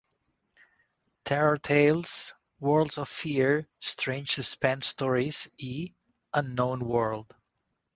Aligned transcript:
Terror 1.25 1.57
Tales", 1.57 2.33
"Worlds 2.59 2.97
of 2.97 3.07
Fear", 3.07 3.67
"Strange 3.81 4.31
Suspense 4.31 4.87
Stories", 4.87 5.47
i 5.61 5.93
"Unknown 6.33 6.79
World". 6.79 7.35